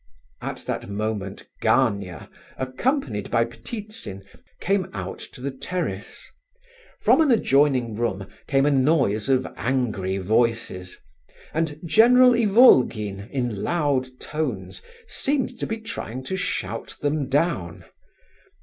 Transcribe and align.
At 0.41 0.63
that 0.65 0.89
moment 0.89 1.43
Gania, 1.61 2.27
accompanied 2.57 3.29
by 3.29 3.45
Ptitsin, 3.45 4.23
came 4.59 4.89
out 4.95 5.19
to 5.19 5.41
the 5.41 5.51
terrace. 5.51 6.27
From 7.01 7.21
an 7.21 7.29
adjoining 7.29 7.93
room 7.93 8.25
came 8.47 8.65
a 8.65 8.71
noise 8.71 9.29
of 9.29 9.45
angry 9.55 10.17
voices, 10.17 10.99
and 11.53 11.79
General 11.85 12.33
Ivolgin, 12.33 13.29
in 13.29 13.61
loud 13.61 14.07
tones, 14.19 14.81
seemed 15.07 15.59
to 15.59 15.67
be 15.67 15.77
trying 15.77 16.23
to 16.23 16.35
shout 16.35 16.97
them 17.01 17.29
down. 17.29 17.85